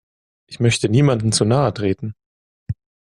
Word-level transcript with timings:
Ich 0.47 0.59
möchte 0.59 0.89
niemandem 0.89 1.31
zu 1.31 1.45
nahe 1.45 1.71
treten. 1.75 2.15